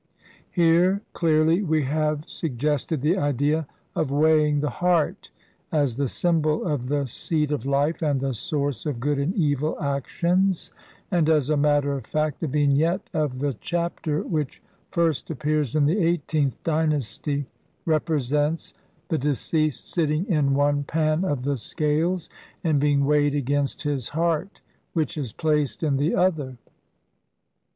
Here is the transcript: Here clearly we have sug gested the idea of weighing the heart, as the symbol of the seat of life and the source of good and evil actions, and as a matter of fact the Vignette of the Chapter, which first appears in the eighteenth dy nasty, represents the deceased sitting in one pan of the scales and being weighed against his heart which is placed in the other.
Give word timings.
Here 0.49 1.03
clearly 1.13 1.61
we 1.61 1.83
have 1.83 2.25
sug 2.27 2.57
gested 2.57 3.01
the 3.01 3.19
idea 3.19 3.67
of 3.95 4.09
weighing 4.09 4.59
the 4.61 4.69
heart, 4.71 5.29
as 5.71 5.95
the 5.95 6.07
symbol 6.07 6.65
of 6.65 6.87
the 6.87 7.05
seat 7.05 7.51
of 7.51 7.67
life 7.67 8.01
and 8.01 8.19
the 8.19 8.33
source 8.33 8.87
of 8.87 8.99
good 8.99 9.19
and 9.19 9.31
evil 9.35 9.79
actions, 9.79 10.71
and 11.11 11.29
as 11.29 11.51
a 11.51 11.55
matter 11.55 11.93
of 11.93 12.07
fact 12.07 12.39
the 12.39 12.47
Vignette 12.47 13.11
of 13.13 13.37
the 13.37 13.53
Chapter, 13.61 14.23
which 14.23 14.59
first 14.89 15.29
appears 15.29 15.75
in 15.75 15.85
the 15.85 15.99
eighteenth 15.99 16.57
dy 16.63 16.87
nasty, 16.87 17.45
represents 17.85 18.73
the 19.09 19.19
deceased 19.19 19.87
sitting 19.91 20.25
in 20.27 20.55
one 20.55 20.83
pan 20.83 21.23
of 21.23 21.43
the 21.43 21.57
scales 21.57 22.27
and 22.63 22.79
being 22.79 23.05
weighed 23.05 23.35
against 23.35 23.83
his 23.83 24.09
heart 24.09 24.61
which 24.93 25.15
is 25.15 25.31
placed 25.31 25.83
in 25.83 25.97
the 25.97 26.15
other. 26.15 26.57